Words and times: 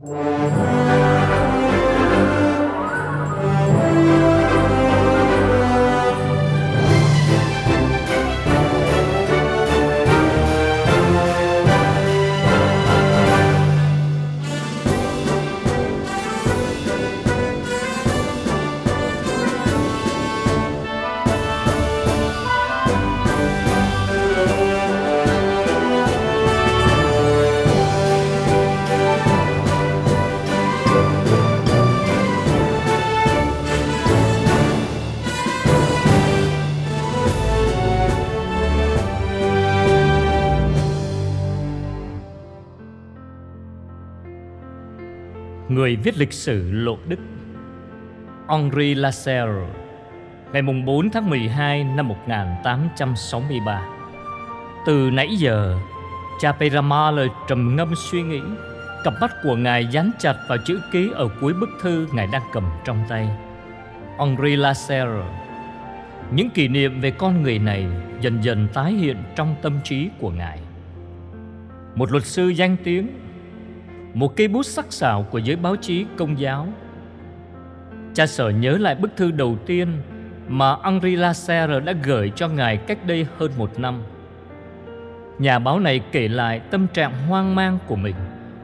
Música 0.00 1.23
Người 45.84 45.96
viết 45.96 46.18
lịch 46.18 46.32
sử 46.32 46.72
Lộ 46.72 46.98
Đức. 47.08 47.18
Henri 48.48 48.94
Lasserre, 48.94 49.66
Ngày 50.52 50.62
4 50.86 51.10
tháng 51.10 51.30
12 51.30 51.84
năm 51.84 52.08
1863 52.08 53.82
Từ 54.86 55.10
nãy 55.12 55.28
giờ, 55.36 55.78
Cha 56.40 56.52
Peramal 56.52 57.20
trầm 57.48 57.76
ngâm 57.76 57.94
suy 57.96 58.22
nghĩ, 58.22 58.40
Cặp 59.04 59.14
mắt 59.20 59.30
của 59.42 59.56
ngài 59.56 59.86
dán 59.86 60.10
chặt 60.18 60.36
vào 60.48 60.58
chữ 60.66 60.80
ký 60.92 61.10
ở 61.14 61.28
cuối 61.40 61.52
bức 61.54 61.68
thư 61.82 62.06
ngài 62.12 62.26
đang 62.32 62.42
cầm 62.52 62.64
trong 62.84 62.98
tay. 63.08 63.28
Henri 64.18 64.56
Lasserre, 64.56 65.24
Những 66.34 66.50
kỷ 66.50 66.68
niệm 66.68 67.00
về 67.00 67.10
con 67.10 67.42
người 67.42 67.58
này 67.58 67.86
dần 68.20 68.44
dần 68.44 68.68
tái 68.74 68.92
hiện 68.92 69.16
trong 69.36 69.54
tâm 69.62 69.80
trí 69.84 70.08
của 70.20 70.30
ngài. 70.30 70.58
Một 71.94 72.12
luật 72.12 72.24
sư 72.24 72.48
danh 72.48 72.76
tiếng 72.84 73.08
một 74.14 74.36
cây 74.36 74.48
bút 74.48 74.62
sắc 74.62 74.92
sảo 74.92 75.22
của 75.22 75.38
giới 75.38 75.56
báo 75.56 75.76
chí 75.76 76.06
công 76.16 76.40
giáo. 76.40 76.68
Cha 78.14 78.26
sở 78.26 78.48
nhớ 78.48 78.78
lại 78.78 78.94
bức 78.94 79.16
thư 79.16 79.30
đầu 79.30 79.56
tiên 79.66 79.88
mà 80.48 80.76
Henri 80.84 81.16
Lasserre 81.16 81.80
đã 81.80 81.92
gửi 82.02 82.32
cho 82.36 82.48
ngài 82.48 82.76
cách 82.76 83.06
đây 83.06 83.26
hơn 83.38 83.50
một 83.58 83.78
năm. 83.78 84.02
Nhà 85.38 85.58
báo 85.58 85.80
này 85.80 86.00
kể 86.12 86.28
lại 86.28 86.60
tâm 86.70 86.86
trạng 86.86 87.26
hoang 87.28 87.54
mang 87.54 87.78
của 87.86 87.96
mình. 87.96 88.14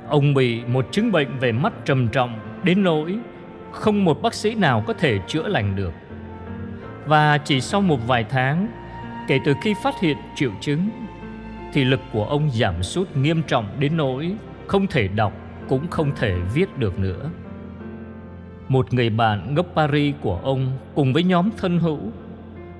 Ông 0.08 0.34
bị 0.34 0.64
một 0.64 0.86
chứng 0.90 1.12
bệnh 1.12 1.38
về 1.38 1.52
mắt 1.52 1.72
trầm 1.84 2.08
trọng 2.08 2.38
đến 2.62 2.82
nỗi 2.82 3.18
không 3.72 4.04
một 4.04 4.22
bác 4.22 4.34
sĩ 4.34 4.54
nào 4.54 4.84
có 4.86 4.92
thể 4.92 5.18
chữa 5.26 5.48
lành 5.48 5.76
được. 5.76 5.92
Và 7.06 7.38
chỉ 7.38 7.60
sau 7.60 7.80
một 7.80 7.98
vài 8.06 8.24
tháng, 8.24 8.68
kể 9.28 9.38
từ 9.44 9.54
khi 9.62 9.74
phát 9.82 10.00
hiện 10.00 10.16
triệu 10.36 10.50
chứng, 10.60 10.90
thì 11.72 11.84
lực 11.84 12.00
của 12.12 12.24
ông 12.24 12.50
giảm 12.50 12.82
sút 12.82 13.16
nghiêm 13.16 13.42
trọng 13.42 13.66
đến 13.78 13.96
nỗi 13.96 14.36
không 14.66 14.86
thể 14.86 15.08
đọc 15.08 15.32
cũng 15.70 15.88
không 15.88 16.12
thể 16.16 16.34
viết 16.54 16.78
được 16.78 16.98
nữa. 16.98 17.30
Một 18.68 18.94
người 18.94 19.10
bạn 19.10 19.54
gốc 19.54 19.66
Paris 19.74 20.14
của 20.20 20.40
ông 20.42 20.72
cùng 20.94 21.12
với 21.12 21.22
nhóm 21.22 21.50
thân 21.56 21.78
hữu, 21.78 21.98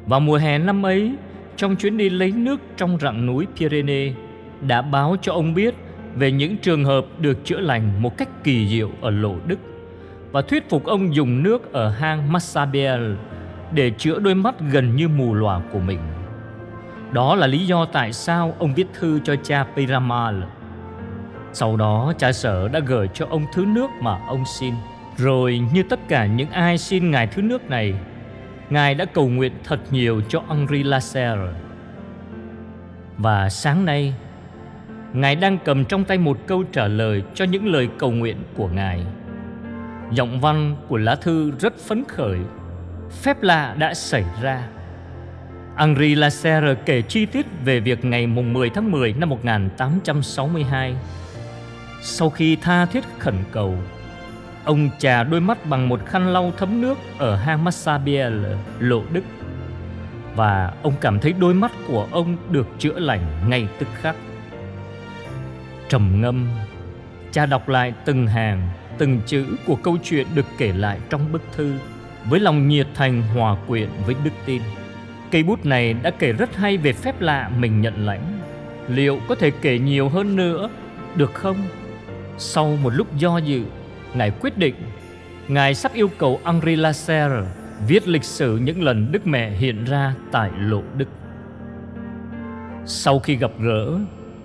vào 0.07 0.21
mùa 0.21 0.37
hè 0.37 0.59
năm 0.59 0.87
ấy, 0.87 1.15
trong 1.57 1.77
chuyến 1.77 1.97
đi 1.97 2.11
lấy 2.11 2.33
nước 2.33 2.61
trong 2.77 2.99
rặng 3.01 3.27
núi 3.27 3.47
Pyrenees, 3.57 4.15
đã 4.61 4.83
báo 4.83 5.17
cho 5.23 5.33
ông 5.33 5.55
biết 5.55 5.75
về 6.17 6.33
những 6.33 6.57
trường 6.57 6.85
hợp 6.85 7.07
được 7.19 7.45
chữa 7.45 7.61
lành 7.61 8.03
một 8.03 8.17
cách 8.17 8.45
kỳ 8.45 8.69
diệu 8.69 8.91
ở 9.01 9.11
Lộ 9.11 9.35
Đức 9.47 9.59
và 10.33 10.43
thuyết 10.43 10.71
phục 10.71 10.85
ông 10.85 11.15
dùng 11.15 11.43
nước 11.43 11.73
ở 11.73 11.91
hang 11.91 12.33
Massabielle 12.33 13.17
để 13.73 13.91
chữa 13.91 14.19
đôi 14.19 14.35
mắt 14.35 14.55
gần 14.73 14.97
như 14.97 15.09
mù 15.09 15.35
lòa 15.35 15.61
của 15.73 15.81
mình. 15.81 15.99
Đó 17.13 17.35
là 17.35 17.47
lý 17.47 17.67
do 17.67 17.85
tại 17.85 18.13
sao 18.13 18.55
ông 18.59 18.75
viết 18.75 18.87
thư 18.95 19.21
cho 19.25 19.37
cha 19.37 19.67
Piramal 19.77 20.35
sau 21.53 21.77
đó, 21.77 22.13
cha 22.19 22.33
sở 22.33 22.69
đã 22.69 22.81
gửi 22.81 23.09
cho 23.15 23.27
ông 23.31 23.47
thứ 23.53 23.65
nước 23.65 23.91
mà 24.01 24.19
ông 24.27 24.45
xin. 24.45 24.75
Rồi, 25.17 25.61
như 25.73 25.83
tất 25.83 26.01
cả 26.09 26.27
những 26.27 26.51
ai 26.51 26.79
xin 26.79 27.11
ngài 27.11 27.27
thứ 27.27 27.43
nước 27.43 27.71
này, 27.71 27.95
Ngài 28.71 28.95
đã 28.95 29.05
cầu 29.05 29.29
nguyện 29.29 29.53
thật 29.65 29.81
nhiều 29.91 30.23
cho 30.29 30.43
Henri 30.49 30.83
Lasserre 30.83 31.53
Và 33.19 33.49
sáng 33.49 33.85
nay, 33.85 34.15
Ngài 35.13 35.37
đang 35.37 35.59
cầm 35.65 35.85
trong 35.85 36.05
tay 36.05 36.19
một 36.19 36.39
câu 36.47 36.63
trả 36.63 36.89
lời 36.89 37.23
cho 37.35 37.45
những 37.45 37.67
lời 37.67 37.89
cầu 37.99 38.11
nguyện 38.11 38.37
của 38.57 38.69
Ngài. 38.69 39.01
Giọng 40.13 40.41
văn 40.41 40.77
của 40.89 40.97
lá 40.97 41.15
thư 41.15 41.53
rất 41.59 41.79
phấn 41.79 42.05
khởi, 42.09 42.39
Phép 43.11 43.43
lạ 43.43 43.75
đã 43.79 43.95
xảy 43.95 44.25
ra. 44.43 44.69
Henri 45.77 46.15
Lasserre 46.15 46.75
kể 46.87 47.03
chi 47.03 47.27
tiết 47.27 47.47
về 47.65 47.81
việc 47.81 48.05
ngày 48.05 48.27
10 48.27 48.71
tháng 48.71 48.91
10 48.91 49.13
năm 49.13 49.29
1862 49.29 50.95
sau 52.01 52.31
khi 52.31 52.57
tha 52.57 52.87
thiết 52.87 53.05
khẩn 53.19 53.35
cầu 53.53 53.79
Ông 54.65 54.91
trà 54.99 55.25
đôi 55.25 55.41
mắt 55.41 55.67
bằng 55.67 55.89
một 55.89 56.01
khăn 56.07 56.33
lau 56.33 56.53
thấm 56.57 56.81
nước 56.81 56.99
Ở 57.19 57.37
hang 57.37 57.65
Massabielle, 57.65 58.57
Lộ 58.79 59.03
Đức. 59.13 59.23
Và 60.37 60.73
ông 60.83 60.95
cảm 61.01 61.21
thấy 61.21 61.33
đôi 61.33 61.55
mắt 61.55 61.73
của 61.89 62.09
ông 62.11 62.37
được 62.51 62.67
chữa 62.79 62.99
lành 62.99 63.21
ngay 63.49 63.69
tức 63.79 63.89
khắc. 63.95 64.17
Trầm 65.89 66.21
ngâm 66.21 66.49
Cha 67.33 67.47
đọc 67.47 67.69
lại 67.69 67.95
từng 68.05 68.27
hàng 68.27 68.69
Từng 68.99 69.21
chữ 69.27 69.47
của 69.67 69.77
câu 69.77 69.97
chuyện 70.05 70.27
được 70.35 70.47
kể 70.59 70.73
lại 70.73 70.99
trong 71.11 71.33
bức 71.33 71.43
thư 71.53 71.75
Với 72.25 72.41
lòng 72.41 72.69
nhiệt 72.69 72.87
thành 72.95 73.23
hòa 73.23 73.57
quyện 73.67 73.89
với 74.07 74.15
đức 74.25 74.33
tin. 74.47 74.63
Cây 75.31 75.43
bút 75.43 75.67
này 75.67 75.93
đã 75.93 76.11
kể 76.11 76.33
rất 76.33 76.57
hay 76.57 76.77
về 76.77 76.93
phép 76.93 77.21
lạ 77.21 77.51
mình 77.59 77.81
nhận 77.81 78.07
lãnh. 78.07 78.41
Liệu 78.89 79.21
có 79.29 79.35
thể 79.35 79.51
kể 79.51 79.79
nhiều 79.79 80.09
hơn 80.09 80.37
nữa 80.37 80.69
Được 81.15 81.35
không? 81.35 81.57
Sau 82.43 82.77
một 82.83 82.91
lúc 82.95 83.17
do 83.17 83.39
dự, 83.39 83.63
Ngài 84.15 84.31
quyết 84.41 84.59
định 84.59 84.75
Ngài 85.49 85.75
sắp 85.75 85.93
yêu 85.95 86.11
cầu 86.19 86.41
Henri 86.45 86.77
Lasserre 86.77 87.43
viết 87.87 88.09
lịch 88.09 88.25
sử 88.25 88.57
những 88.57 88.83
lần 88.83 89.13
Đức 89.13 89.27
Mẹ 89.27 89.51
hiện 89.51 89.85
ra 89.85 90.15
tại 90.33 90.51
Lộ 90.59 90.83
Đức. 90.97 91.09
Sau 92.87 93.19
khi 93.19 93.37
gặp 93.37 93.51
gỡ, 93.61 93.99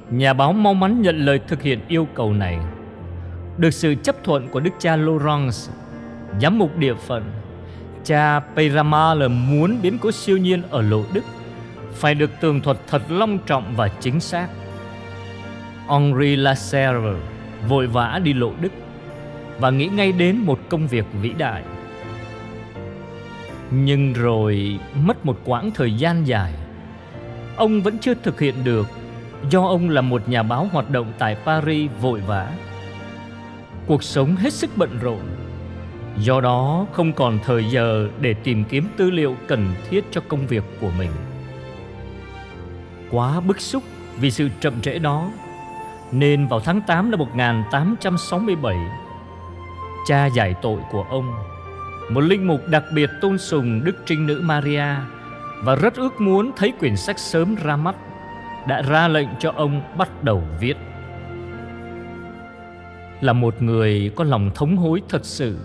nhà 0.09 0.33
báo 0.33 0.53
mau 0.53 0.73
mắn 0.73 1.01
nhận 1.01 1.25
lời 1.25 1.39
thực 1.47 1.61
hiện 1.61 1.79
yêu 1.87 2.07
cầu 2.15 2.33
này. 2.33 2.59
Được 3.57 3.71
sự 3.71 3.95
chấp 4.03 4.23
thuận 4.23 4.49
của 4.49 4.59
Đức 4.59 4.71
cha 4.79 4.95
Laurence, 4.95 5.57
giám 6.41 6.59
mục 6.59 6.77
địa 6.77 6.93
phận, 6.93 7.31
cha 8.03 8.39
Peyramal 8.55 9.27
muốn 9.27 9.77
biến 9.81 9.97
cố 9.99 10.11
siêu 10.11 10.37
nhiên 10.37 10.61
ở 10.69 10.81
Lộ 10.81 11.03
Đức 11.13 11.23
phải 11.93 12.15
được 12.15 12.31
tường 12.41 12.61
thuật 12.61 12.77
thật 12.87 13.01
long 13.09 13.39
trọng 13.45 13.73
và 13.75 13.87
chính 13.87 14.19
xác. 14.19 14.47
Henri 15.89 16.35
Lasserre 16.35 17.34
vội 17.67 17.87
vã 17.87 18.19
đi 18.23 18.33
lộ 18.33 18.51
đức 18.61 18.71
và 19.59 19.69
nghĩ 19.69 19.87
ngay 19.87 20.11
đến 20.11 20.37
một 20.37 20.59
công 20.69 20.87
việc 20.87 21.05
vĩ 21.21 21.29
đại. 21.37 21.63
Nhưng 23.71 24.13
rồi 24.13 24.79
mất 24.95 25.25
một 25.25 25.39
quãng 25.45 25.71
thời 25.71 25.93
gian 25.93 26.27
dài, 26.27 26.53
ông 27.55 27.81
vẫn 27.81 27.97
chưa 27.97 28.13
thực 28.13 28.39
hiện 28.39 28.55
được 28.63 28.87
do 29.49 29.65
ông 29.67 29.89
là 29.89 30.01
một 30.01 30.29
nhà 30.29 30.43
báo 30.43 30.69
hoạt 30.71 30.89
động 30.89 31.13
tại 31.17 31.37
Paris 31.45 31.91
vội 32.01 32.19
vã. 32.19 32.51
Cuộc 33.87 34.03
sống 34.03 34.35
hết 34.35 34.53
sức 34.53 34.69
bận 34.75 34.99
rộn, 35.01 35.21
do 36.17 36.41
đó 36.41 36.85
không 36.91 37.13
còn 37.13 37.39
thời 37.43 37.65
giờ 37.65 38.07
để 38.21 38.33
tìm 38.33 38.63
kiếm 38.63 38.87
tư 38.97 39.11
liệu 39.11 39.35
cần 39.47 39.67
thiết 39.89 40.05
cho 40.11 40.21
công 40.27 40.47
việc 40.47 40.63
của 40.81 40.89
mình. 40.97 41.11
Quá 43.11 43.39
bức 43.39 43.61
xúc 43.61 43.83
vì 44.19 44.31
sự 44.31 44.49
chậm 44.59 44.81
trễ 44.81 44.99
đó 44.99 45.31
nên 46.19 46.47
vào 46.47 46.59
tháng 46.59 46.81
8 46.81 47.11
năm 47.11 47.19
1867 47.19 48.75
Cha 50.07 50.25
giải 50.25 50.55
tội 50.61 50.79
của 50.91 51.05
ông. 51.09 51.33
Một 52.09 52.21
linh 52.21 52.47
mục 52.47 52.61
đặc 52.67 52.83
biệt 52.93 53.09
tôn 53.21 53.37
sùng 53.37 53.83
Đức 53.83 53.95
Trinh 54.05 54.27
Nữ 54.27 54.41
Maria 54.43 54.85
Và 55.63 55.75
rất 55.75 55.95
ước 55.95 56.21
muốn 56.21 56.51
thấy 56.55 56.71
quyển 56.71 56.95
sách 56.95 57.19
sớm 57.19 57.55
ra 57.55 57.75
mắt, 57.75 57.95
Đã 58.67 58.81
ra 58.81 59.07
lệnh 59.07 59.27
cho 59.39 59.51
ông 59.55 59.81
bắt 59.97 60.23
đầu 60.23 60.43
viết. 60.59 60.77
Là 63.21 63.33
một 63.33 63.61
người 63.61 64.11
có 64.15 64.23
lòng 64.23 64.51
thống 64.55 64.77
hối 64.77 65.01
thật 65.09 65.25
sự. 65.25 65.57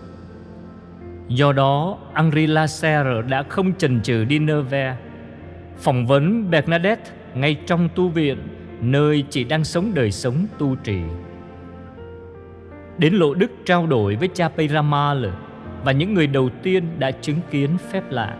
Do 1.28 1.52
đó, 1.52 1.98
Henri 2.14 2.46
Lasserre 2.46 3.22
đã 3.28 3.42
không 3.42 3.72
chần 3.78 4.02
chừ 4.02 4.24
đi 4.24 4.38
Nevers 4.38 4.98
Phỏng 5.78 6.06
vấn 6.06 6.50
Bernadette 6.50 7.10
ngay 7.34 7.56
trong 7.66 7.88
tu 7.94 8.08
viện 8.08 8.59
nơi 8.80 9.24
chị 9.30 9.44
đang 9.44 9.64
sống 9.64 9.94
đời 9.94 10.12
sống 10.12 10.46
tu 10.58 10.76
trì. 10.76 10.98
Đến 12.98 13.14
Lộ 13.14 13.34
Đức 13.34 13.52
trao 13.64 13.86
đổi 13.86 14.16
với 14.16 14.28
cha 14.34 14.48
Peyramal 14.48 15.26
và 15.84 15.92
những 15.92 16.14
người 16.14 16.26
đầu 16.26 16.50
tiên 16.62 16.84
đã 16.98 17.10
chứng 17.10 17.40
kiến 17.50 17.70
phép 17.90 18.02
lạ. 18.10 18.36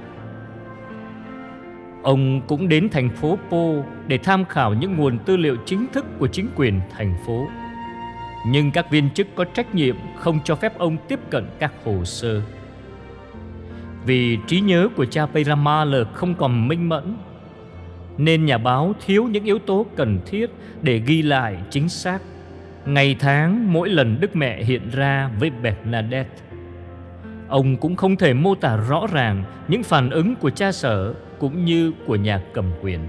Ông 2.03 2.41
cũng 2.47 2.69
đến 2.69 2.89
thành 2.89 3.11
phố 3.11 3.39
Po 3.51 3.67
để 4.07 4.19
tham 4.19 4.45
khảo 4.45 4.75
những 4.75 4.97
nguồn 4.97 5.19
tư 5.19 5.37
liệu 5.37 5.57
chính 5.67 5.87
thức 5.93 6.05
của 6.19 6.27
chính 6.27 6.49
quyền 6.57 6.81
thành 6.97 7.15
phố. 7.27 7.49
Nhưng 8.47 8.71
các 8.71 8.91
viên 8.91 9.11
chức 9.11 9.27
có 9.35 9.45
trách 9.45 9.75
nhiệm 9.75 9.97
không 10.17 10.39
cho 10.45 10.55
phép 10.55 10.79
ông 10.79 10.97
tiếp 11.09 11.21
cận 11.31 11.47
các 11.59 11.73
hồ 11.85 12.05
sơ 12.05 12.43
Vì 14.07 14.39
trí 14.47 14.61
nhớ 14.61 14.89
của 14.97 15.05
cha 15.05 15.27
Peramal 15.27 15.95
không 16.13 16.35
còn 16.35 16.69
minh 16.69 16.89
mẫn 16.89 17.17
nên 18.19 18.47
nhà 18.47 18.59
báo 18.59 18.95
thiếu 19.07 19.25
những 19.25 19.45
yếu 19.45 19.59
tố 19.59 19.87
cần 19.97 20.21
thiết 20.27 20.51
để 20.83 21.03
ghi 21.07 21.23
lại 21.23 21.57
chính 21.71 21.89
xác. 21.89 22.19
Ngày 22.87 23.17
tháng 23.19 23.73
mỗi 23.73 23.89
lần 23.89 24.21
Đức 24.21 24.37
Mẹ 24.37 24.65
hiện 24.65 24.91
ra 24.91 25.31
với 25.39 25.51
Bernadette 25.51 26.51
Ông 27.51 27.77
cũng 27.77 27.97
không 27.97 28.17
thể 28.17 28.35
mô 28.35 28.55
tả 28.55 28.77
rõ 28.77 29.07
ràng 29.13 29.45
những 29.69 29.83
phản 29.83 30.11
ứng 30.11 30.37
của 30.37 30.51
cha 30.51 30.73
sở 30.73 31.15
cũng 31.39 31.65
như 31.65 31.93
của 32.07 32.17
nhà 32.17 32.43
cầm 32.53 32.65
quyền. 32.83 33.01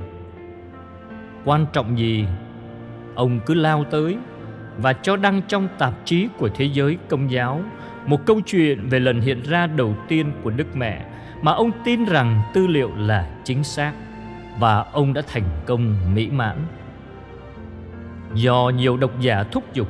Quan 1.45 1.65
trọng 1.74 1.97
gì, 1.97 2.25
ông 3.15 3.39
cứ 3.45 3.54
lao 3.54 3.83
tới 3.83 4.18
và 4.77 4.94
cho 4.94 5.18
đăng 5.18 5.42
trong 5.47 5.68
tạp 5.77 5.94
chí 6.06 6.27
của 6.38 6.50
thế 6.50 6.65
giới 6.65 6.97
công 7.09 7.31
giáo 7.31 7.62
một 8.06 8.25
câu 8.25 8.42
chuyện 8.42 8.89
về 8.89 9.00
lần 9.00 9.21
hiện 9.21 9.42
ra 9.44 9.68
đầu 9.68 9.95
tiên 10.07 10.31
của 10.44 10.50
Đức 10.50 10.75
Mẹ 10.75 11.06
mà 11.42 11.51
ông 11.51 11.71
tin 11.86 12.06
rằng 12.06 12.42
tư 12.54 12.68
liệu 12.68 12.92
là 12.97 13.30
chính 13.44 13.63
xác 13.63 13.94
và 14.62 14.86
ông 14.92 15.13
đã 15.13 15.22
thành 15.28 15.44
công 15.66 15.96
mỹ 16.13 16.30
mãn. 16.30 16.58
Do 18.34 18.72
nhiều 18.75 18.98
độc 18.98 19.19
giả 19.19 19.44
thúc 19.44 19.63
giục 19.74 19.88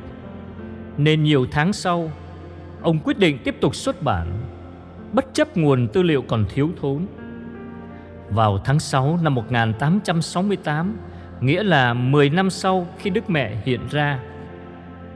nên 0.97 1.23
nhiều 1.23 1.45
tháng 1.51 1.73
sau 1.73 2.11
ông 2.81 2.99
quyết 3.03 3.19
định 3.19 3.37
tiếp 3.43 3.55
tục 3.61 3.75
xuất 3.75 4.03
bản 4.03 4.27
bất 5.13 5.33
chấp 5.33 5.57
nguồn 5.57 5.87
tư 5.87 6.03
liệu 6.03 6.21
còn 6.21 6.45
thiếu 6.49 6.69
thốn. 6.81 7.05
Vào 8.29 8.57
tháng 8.57 8.79
6 8.79 9.19
năm 9.21 9.35
1868, 9.35 10.97
nghĩa 11.41 11.63
là 11.63 11.93
10 11.93 12.29
năm 12.29 12.49
sau 12.49 12.87
khi 12.97 13.09
Đức 13.09 13.29
Mẹ 13.29 13.55
hiện 13.65 13.81
ra, 13.91 14.19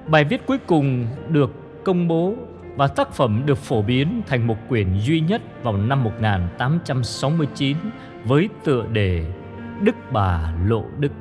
bài 0.08 0.24
viết 0.24 0.46
cuối 0.46 0.58
cùng 0.58 1.08
được 1.30 1.84
công 1.84 2.08
bố 2.08 2.36
và 2.76 2.88
tác 2.88 3.14
phẩm 3.14 3.42
được 3.46 3.58
phổ 3.58 3.82
biến 3.82 4.22
thành 4.28 4.48
một 4.48 4.58
quyển 4.70 4.88
duy 5.00 5.20
nhất 5.20 5.42
vào 5.64 5.78
năm 5.78 6.04
1869 6.04 7.78
với 8.26 8.50
tựa 8.64 8.86
đề 8.94 9.26
Đức 9.82 9.96
Bà 10.12 10.54
Lộ 10.66 10.84
Đức. 11.00 11.12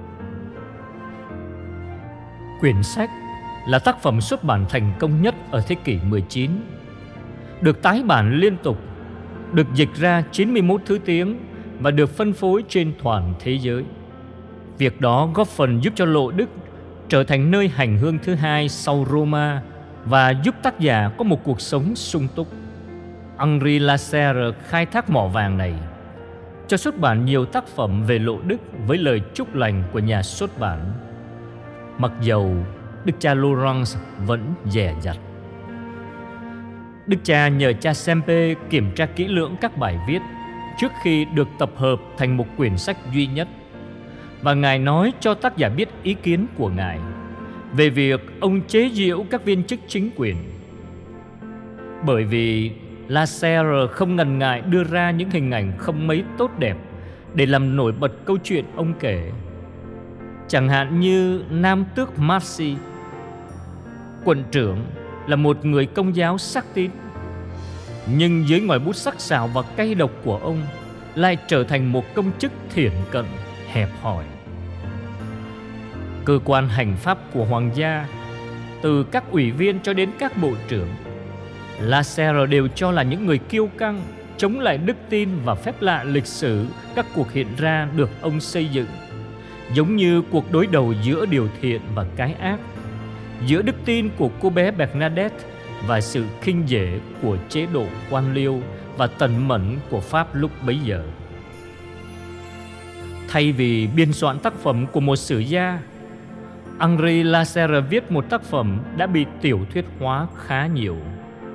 Quyển 2.61 2.83
sách 2.83 3.11
là 3.69 3.79
tác 3.79 4.03
phẩm 4.03 4.21
xuất 4.21 4.45
bản 4.45 4.65
thành 4.69 4.93
công 4.99 5.23
nhất 5.23 5.35
ở 5.51 5.63
thế 5.67 5.75
kỷ 5.75 5.99
19 6.05 6.51
được 7.61 7.83
tái 7.83 8.03
bản 8.07 8.35
liên 8.35 8.57
tục, 8.63 8.79
được 9.53 9.67
dịch 9.75 9.95
ra 9.95 10.23
91 10.33 10.81
thứ 10.87 10.99
tiếng 11.05 11.39
và 11.81 11.91
được 11.91 12.11
phân 12.11 12.33
phối 12.33 12.65
trên 12.69 12.93
toàn 13.03 13.35
thế 13.41 13.59
giới. 13.61 13.85
Việc 14.79 15.01
đó 15.01 15.29
góp 15.35 15.49
phần 15.49 15.85
giúp 15.85 15.93
cho 15.97 16.05
Lộ 16.05 16.31
Đức 16.31 16.49
trở 17.09 17.25
thành 17.25 17.51
nơi 17.51 17.69
hành 17.69 17.99
hương 17.99 18.19
thứ 18.23 18.35
hai 18.35 18.69
sau 18.69 19.07
Roma 19.11 19.63
và 20.05 20.31
giúp 20.31 20.55
tác 20.63 20.81
giả 20.81 21.11
có 21.19 21.25
một 21.25 21.45
cuộc 21.45 21.61
sống 21.61 21.95
sung 21.95 22.29
túc. 22.35 22.49
Henri 23.39 23.79
Lasserre 23.79 24.51
khai 24.69 24.87
thác 24.87 25.11
mỏ 25.11 25.27
vàng 25.27 25.59
này 25.59 25.75
cho 26.75 26.79
xuất 26.79 26.99
bản 26.99 27.25
nhiều 27.25 27.45
tác 27.45 27.67
phẩm 27.67 28.05
về 28.07 28.19
Lộ 28.19 28.41
Đức 28.47 28.57
với 28.87 28.99
lời 28.99 29.21
chúc 29.35 29.55
lành 29.55 29.83
của 29.93 29.99
nhà 29.99 30.23
xuất 30.23 30.59
bản. 30.59 30.93
Mặc 31.99 32.13
dầu 32.21 32.55
Đức 33.05 33.13
cha 33.19 33.35
Laurence 33.35 33.91
vẫn 34.27 34.55
dè 34.65 34.95
dặt. 35.01 35.17
Đức 37.07 37.17
cha 37.23 37.49
nhờ 37.49 37.73
cha 37.81 37.95
Sempe 37.95 38.55
kiểm 38.71 38.91
tra 38.95 39.07
kỹ 39.07 39.29
lưỡng 39.29 39.57
các 39.61 39.77
bài 39.77 39.99
viết 40.09 40.19
trước 40.79 40.93
khi 41.03 41.25
được 41.25 41.49
tập 41.59 41.71
hợp 41.77 42.01
thành 42.19 42.37
một 42.37 42.47
quyển 42.57 42.77
sách 42.77 42.97
duy 43.13 43.27
nhất. 43.27 43.49
Và 44.43 44.55
Ngài 44.55 44.79
nói 44.79 45.13
cho 45.21 45.35
tác 45.35 45.57
giả 45.57 45.69
biết 45.69 45.89
ý 46.03 46.15
kiến 46.15 46.47
của 46.57 46.69
Ngài 46.69 46.99
về 47.73 47.91
việc 47.91 48.21
ông 48.41 48.61
chế 48.67 48.91
giễu 48.93 49.25
các 49.31 49.45
viên 49.45 49.65
chức 49.65 49.81
chính 49.89 50.11
quyền. 50.17 50.37
Bởi 52.07 52.25
vì 52.25 52.71
Lasserre 53.09 53.87
không 53.91 54.17
ngần 54.17 54.39
ngại 54.39 54.61
đưa 54.61 54.85
ra 54.85 55.11
những 55.11 55.31
hình 55.31 55.51
ảnh 55.51 55.73
không 55.79 56.07
mấy 56.07 56.25
tốt 56.39 56.51
đẹp 56.59 56.77
để 57.35 57.47
làm 57.47 57.77
nổi 57.77 57.93
bật 57.93 58.13
câu 58.25 58.39
chuyện 58.45 58.65
ông 58.77 58.95
kể. 59.01 59.31
Chẳng 60.49 60.69
hạn 60.69 61.01
như 61.01 61.43
Nam 61.51 61.85
tước 61.95 62.19
Marcy, 62.19 62.77
quận 64.25 64.45
trưởng 64.51 64.79
là 65.27 65.37
một 65.37 65.65
người 65.65 65.87
công 65.87 66.17
giáo 66.17 66.39
sắc 66.39 66.65
tín 66.75 66.91
nhưng 68.07 68.49
dưới 68.49 68.61
ngòi 68.61 68.79
bút 68.79 68.97
sắc 68.97 69.21
sảo 69.21 69.49
và 69.49 69.63
cay 69.77 69.95
độc 69.95 70.11
của 70.25 70.37
ông 70.37 70.63
lại 71.15 71.37
trở 71.47 71.65
thành 71.65 71.93
một 71.93 72.15
công 72.15 72.31
chức 72.39 72.53
thiển 72.75 72.93
cận 73.11 73.25
hẹp 73.73 73.89
hòi 74.03 74.25
cơ 76.25 76.39
quan 76.45 76.69
hành 76.69 76.97
pháp 76.97 77.19
của 77.33 77.45
hoàng 77.45 77.71
gia 77.75 78.09
từ 78.83 79.05
các 79.05 79.25
ủy 79.31 79.51
viên 79.51 79.81
cho 79.81 79.93
đến 79.93 80.11
các 80.19 80.37
bộ 80.43 80.53
trưởng 80.69 80.89
Lasser 81.81 82.37
đều 82.51 82.69
cho 82.69 82.91
là 82.91 83.03
những 83.03 83.27
người 83.27 83.39
kiêu 83.39 83.67
căng 83.79 84.03
chống 84.37 84.61
lại 84.61 84.79
đức 84.79 84.97
tin 85.09 85.29
và 85.45 85.55
phép 85.55 85.83
lạ 85.83 86.05
lịch 86.05 86.27
sử 86.27 86.67
các 86.95 87.07
cuộc 87.15 87.33
hiện 87.33 87.47
ra 87.59 87.89
được 87.97 88.11
ông 88.21 88.41
xây 88.41 88.67
dựng 88.67 88.87
giống 89.73 89.97
như 89.97 90.23
cuộc 90.31 90.53
đối 90.53 90.67
đầu 90.67 90.95
giữa 91.03 91.27
điều 91.27 91.49
thiện 91.61 91.81
và 91.95 92.07
cái 92.17 92.35
ác 92.35 92.59
giữa 93.47 93.63
đức 93.63 93.77
tin 93.85 94.11
của 94.19 94.31
cô 94.41 94.51
bé 94.51 94.71
Bernadette 94.71 95.37
và 95.87 96.01
sự 96.01 96.25
khinh 96.41 96.63
dễ 96.67 96.99
của 97.23 97.37
chế 97.49 97.67
độ 97.73 97.87
quan 98.11 98.35
liêu 98.35 98.61
và 98.97 99.07
tần 99.07 99.49
mẫn 99.49 99.77
của 99.91 100.01
Pháp 100.01 100.35
lúc 100.35 100.51
bấy 100.67 100.79
giờ. 100.79 101.03
Thay 103.29 103.53
vì 103.53 103.87
biên 103.87 104.13
soạn 104.13 104.39
tác 104.39 104.55
phẩm 104.55 104.87
của 104.93 105.01
một 105.01 105.17
sử 105.17 105.39
gia, 105.39 105.79
Henri 106.81 107.23
Lasserre 107.23 107.81
viết 107.81 108.13
một 108.13 108.31
tác 108.31 108.43
phẩm 108.43 108.81
đã 108.97 109.07
bị 109.07 109.27
tiểu 109.41 109.61
thuyết 109.73 109.85
hóa 109.99 110.27
khá 110.47 110.67
nhiều 110.67 110.97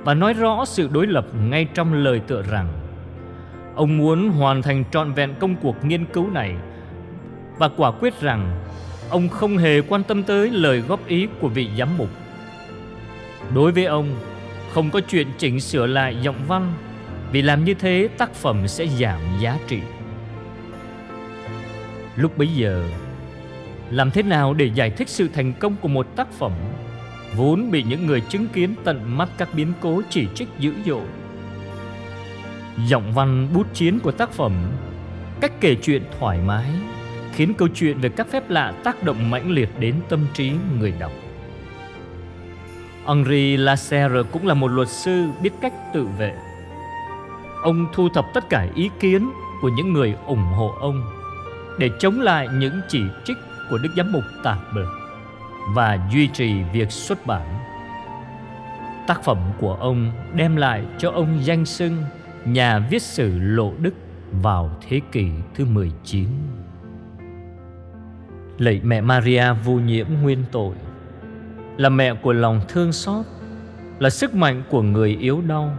và 0.04 0.14
nói 0.14 0.32
rõ 0.32 0.64
sự 0.64 0.88
đối 0.92 1.06
lập 1.06 1.26
ngay 1.48 1.64
trong 1.74 1.92
lời 1.92 2.20
tựa 2.26 2.42
rằng 2.42 2.68
ông 3.74 3.98
muốn 3.98 4.30
hoàn 4.30 4.62
thành 4.62 4.84
trọn 4.92 5.12
vẹn 5.12 5.34
công 5.40 5.56
cuộc 5.56 5.84
nghiên 5.84 6.04
cứu 6.04 6.30
này 6.30 6.54
và 7.58 7.68
quả 7.76 7.90
quyết 7.90 8.20
rằng 8.20 8.64
ông 9.10 9.28
không 9.28 9.56
hề 9.56 9.80
quan 9.80 10.02
tâm 10.02 10.22
tới 10.22 10.50
lời 10.50 10.80
góp 10.80 11.06
ý 11.06 11.28
của 11.40 11.48
vị 11.48 11.68
giám 11.78 11.98
mục. 11.98 12.08
Đối 13.54 13.72
với 13.72 13.84
ông, 13.84 14.08
không 14.72 14.90
có 14.90 15.00
chuyện 15.00 15.26
chỉnh 15.38 15.60
sửa 15.60 15.86
lại 15.86 16.16
giọng 16.22 16.40
văn 16.48 16.72
vì 17.32 17.42
làm 17.42 17.64
như 17.64 17.74
thế 17.74 18.08
tác 18.18 18.34
phẩm 18.34 18.68
sẽ 18.68 18.86
giảm 18.86 19.20
giá 19.40 19.58
trị. 19.68 19.80
Lúc 22.16 22.38
bấy 22.38 22.48
giờ, 22.48 22.84
làm 23.90 24.10
thế 24.10 24.22
nào 24.22 24.54
để 24.54 24.70
giải 24.74 24.90
thích 24.90 25.08
sự 25.08 25.28
thành 25.28 25.52
công 25.52 25.76
của 25.80 25.88
một 25.88 26.16
tác 26.16 26.32
phẩm 26.32 26.52
vốn 27.36 27.70
bị 27.70 27.82
những 27.82 28.06
người 28.06 28.20
chứng 28.20 28.48
kiến 28.48 28.74
tận 28.84 29.18
mắt 29.18 29.28
các 29.38 29.54
biến 29.54 29.72
cố 29.80 30.02
chỉ 30.10 30.26
trích 30.34 30.48
dữ 30.58 30.72
dội? 30.86 31.04
Giọng 32.86 33.12
văn 33.12 33.48
bút 33.54 33.74
chiến 33.74 33.98
của 33.98 34.12
tác 34.12 34.30
phẩm, 34.32 34.52
cách 35.40 35.52
kể 35.60 35.74
chuyện 35.74 36.02
thoải 36.18 36.38
mái 36.46 36.70
khiến 37.32 37.54
câu 37.54 37.68
chuyện 37.74 38.00
về 38.00 38.08
các 38.08 38.26
phép 38.30 38.50
lạ 38.50 38.72
tác 38.84 39.02
động 39.02 39.30
mãnh 39.30 39.50
liệt 39.50 39.68
đến 39.78 39.94
tâm 40.08 40.26
trí 40.34 40.52
người 40.78 40.92
đọc. 40.98 41.12
Henri 43.06 43.56
Lasserre 43.56 44.22
cũng 44.32 44.46
là 44.46 44.54
một 44.54 44.68
luật 44.68 44.88
sư 44.88 45.26
biết 45.42 45.52
cách 45.60 45.72
tự 45.94 46.06
vệ. 46.18 46.34
Ông 47.62 47.86
thu 47.92 48.08
thập 48.08 48.24
tất 48.34 48.48
cả 48.48 48.68
ý 48.74 48.90
kiến 49.00 49.30
của 49.62 49.68
những 49.68 49.92
người 49.92 50.14
ủng 50.26 50.44
hộ 50.56 50.74
ông 50.80 51.02
để 51.78 51.90
chống 51.98 52.20
lại 52.20 52.48
những 52.52 52.80
chỉ 52.88 53.02
trích 53.24 53.36
của 53.70 53.78
Đức 53.78 53.90
Giám 53.96 54.12
mục 54.12 54.24
Tạp 54.42 54.58
Bờ 54.74 54.99
và 55.68 55.98
duy 56.12 56.26
trì 56.26 56.62
việc 56.72 56.90
xuất 56.90 57.26
bản. 57.26 57.46
Tác 59.06 59.24
phẩm 59.24 59.38
của 59.60 59.74
ông 59.74 60.12
đem 60.34 60.56
lại 60.56 60.84
cho 60.98 61.10
ông 61.10 61.38
danh 61.42 61.64
xưng 61.64 61.96
nhà 62.44 62.78
viết 62.78 63.02
sử 63.02 63.38
lộ 63.38 63.72
đức 63.78 63.94
vào 64.42 64.70
thế 64.88 65.00
kỷ 65.12 65.28
thứ 65.54 65.64
19. 65.64 66.28
Lạy 68.58 68.80
mẹ 68.84 69.00
Maria 69.00 69.52
vô 69.64 69.72
nhiễm 69.72 70.06
nguyên 70.22 70.44
tội, 70.52 70.74
Là 71.76 71.88
mẹ 71.88 72.14
của 72.14 72.32
lòng 72.32 72.60
thương 72.68 72.92
xót, 72.92 73.24
Là 73.98 74.10
sức 74.10 74.34
mạnh 74.34 74.62
của 74.70 74.82
người 74.82 75.16
yếu 75.20 75.40
đau, 75.40 75.76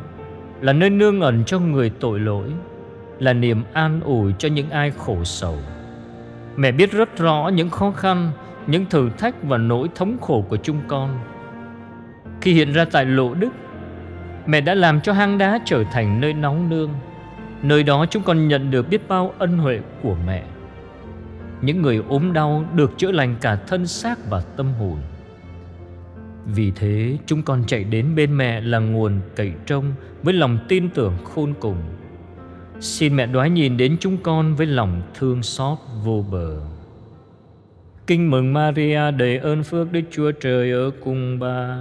Là 0.61 0.73
nơi 0.73 0.89
nương 0.89 1.21
ẩn 1.21 1.43
cho 1.45 1.59
người 1.59 1.89
tội 1.89 2.19
lỗi, 2.19 2.49
Là 3.19 3.33
niềm 3.33 3.63
an 3.73 4.01
ủi 4.01 4.33
cho 4.37 4.49
những 4.49 4.69
ai 4.69 4.91
khổ 4.91 5.23
sầu 5.23 5.57
Mẹ 6.55 6.71
biết 6.71 6.91
rất 6.91 7.17
rõ 7.17 7.49
những 7.53 7.69
khó 7.69 7.91
khăn 7.91 8.31
những 8.67 8.85
thử 8.85 9.09
thách 9.17 9.43
và 9.43 9.57
nỗi 9.57 9.87
thống 9.95 10.17
khổ 10.21 10.45
của 10.49 10.57
chúng 10.57 10.81
con. 10.87 11.19
Khi 12.41 12.53
hiện 12.53 12.73
ra 12.73 12.85
tại 12.85 13.05
lộ 13.05 13.33
đức, 13.33 13.49
Mẹ 14.45 14.61
đã 14.61 14.73
làm 14.73 15.01
cho 15.01 15.13
hang 15.13 15.37
đá 15.37 15.59
trở 15.65 15.83
thành 15.91 16.21
nơi 16.21 16.33
nóng 16.33 16.69
nương. 16.69 16.89
Nơi 17.61 17.83
đó 17.83 18.05
chúng 18.09 18.23
con 18.23 18.47
nhận 18.47 18.71
được 18.71 18.89
biết 18.89 19.07
bao 19.07 19.33
ân 19.37 19.57
huệ 19.57 19.79
của 20.03 20.15
mẹ. 20.25 20.43
Những 21.61 21.81
người 21.81 22.03
ốm 22.09 22.33
đau 22.33 22.65
được 22.75 22.97
chữa 22.97 23.11
lành 23.11 23.35
cả 23.41 23.55
thân 23.55 23.87
xác 23.87 24.29
và 24.29 24.41
tâm 24.57 24.73
hồn. 24.79 24.97
Vì 26.45 26.71
thế, 26.71 27.17
chúng 27.25 27.41
con 27.41 27.63
chạy 27.67 27.83
đến 27.83 28.15
bên 28.15 28.37
mẹ 28.37 28.61
là 28.61 28.79
nguồn 28.79 29.19
cậy 29.35 29.51
trông 29.65 29.93
với 30.23 30.33
lòng 30.33 30.59
tin 30.67 30.89
tưởng 30.89 31.13
khôn 31.23 31.53
cùng. 31.59 31.77
Xin 32.79 33.15
mẹ 33.15 33.25
đoái 33.25 33.49
nhìn 33.49 33.77
đến 33.77 33.97
chúng 33.99 34.17
con 34.17 34.55
với 34.55 34.67
lòng 34.67 35.01
thương 35.13 35.43
xót 35.43 35.77
vô 36.03 36.25
bờ. 36.31 36.59
Kinh 38.07 38.31
mừng 38.31 38.53
Maria 38.53 39.11
đầy 39.11 39.37
ơn 39.37 39.63
phước 39.63 39.91
Đức 39.91 40.01
Chúa 40.11 40.31
Trời 40.31 40.71
ở 40.71 40.91
cùng 41.03 41.39
bà. 41.39 41.77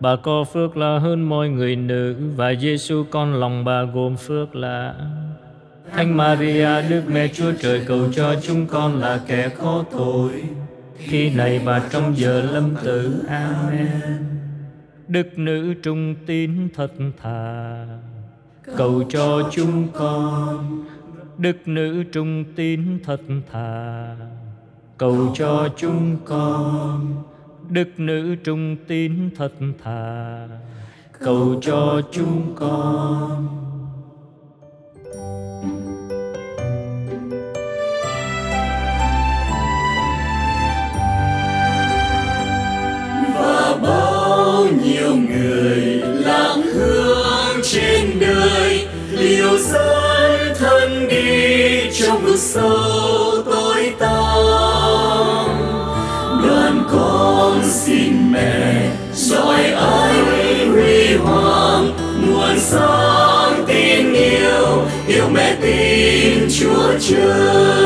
Bà 0.00 0.16
có 0.16 0.44
phước 0.44 0.76
là 0.76 0.98
hơn 0.98 1.28
mọi 1.28 1.48
người 1.48 1.76
nữ 1.76 2.16
và 2.36 2.54
Giêsu 2.54 3.04
con 3.10 3.34
lòng 3.34 3.64
bà 3.64 3.82
gồm 3.82 4.16
phước 4.16 4.56
là 4.56 4.94
Thánh 5.92 6.16
Maria, 6.16 6.82
Đức 6.90 7.02
Mẹ 7.12 7.28
Chúa 7.28 7.52
Trời 7.60 7.82
cầu 7.86 8.12
cho 8.12 8.34
chúng 8.42 8.66
con 8.66 9.00
là 9.00 9.20
kẻ 9.26 9.48
khó 9.48 9.84
tội 9.92 10.30
khi 10.96 11.30
này 11.30 11.58
và 11.64 11.88
trong 11.90 12.16
giờ 12.16 12.42
lâm 12.52 12.74
tử. 12.84 13.24
Amen. 13.28 13.88
Đức 15.08 15.38
nữ 15.38 15.74
trung 15.82 16.14
tín 16.26 16.68
thật 16.74 16.92
thà, 17.22 17.86
cầu 18.76 19.02
cho 19.10 19.50
chúng 19.52 19.88
con. 19.92 20.84
Đức 21.38 21.68
nữ 21.68 22.04
trung 22.12 22.44
tín 22.56 22.98
thật 23.04 23.20
thà 23.52 24.16
cầu 25.00 25.32
cho 25.34 25.68
chúng 25.76 26.16
con, 26.24 27.22
đức 27.68 27.88
nữ 27.96 28.36
trung 28.44 28.76
tín 28.88 29.30
thật 29.36 29.52
thà. 29.84 30.48
Cầu 31.24 31.60
cho 31.62 32.00
chúng 32.12 32.54
con. 32.56 33.48
Và 43.34 43.76
bao 43.82 44.66
nhiêu 44.84 45.16
người 45.16 45.80
lãng 46.02 46.62
hương 46.62 47.60
trên 47.62 48.20
đời, 48.20 48.86
liều 49.10 49.58
dấn 49.58 50.54
thân 50.58 51.08
đi 51.08 51.90
trong 51.92 52.22
vực 52.22 52.38
sâu. 52.38 52.89
Sáng 62.70 63.64
tin 63.66 64.12
yêu 64.12 64.84
yêu 65.06 65.28
mẹ 65.32 65.56
tin 65.60 66.48
chúa 66.58 66.92
trời. 67.00 67.79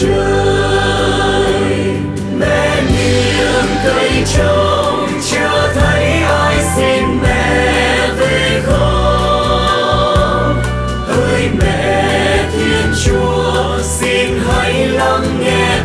Trời 0.00 1.94
mẹ 2.38 2.82
niềm 2.82 3.64
cây 3.84 4.24
trồng 4.36 5.08
chưa 5.30 5.72
thấy 5.74 6.04
ai 6.22 6.56
xin 6.76 7.04
mẹ 7.22 8.10
về 8.18 8.62
không 8.66 10.62
hỡi 11.08 11.48
mẹ 11.60 12.50
thiên 12.52 12.92
chúa, 13.04 13.78
xin 13.82 14.40
hãy 14.48 14.86
lắng 14.88 15.40
nghe 15.40 15.80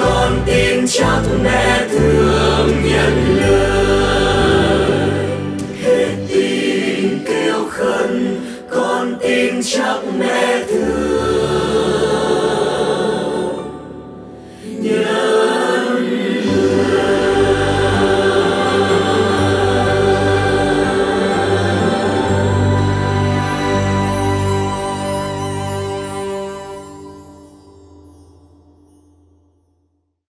con 0.00 0.40
tin 0.46 0.86
chắc 0.88 1.22
mẹ 1.42 1.86
thương 1.90 2.68
nhận 2.84 3.36
lời 3.36 4.88
hết 5.82 6.14
tin 6.28 7.18
kêu 7.26 7.64
khẩn 7.70 8.40
con 8.70 9.14
tin 9.20 9.62
chắc 9.62 9.98
mẹ 10.18 10.64
thương. 10.68 11.23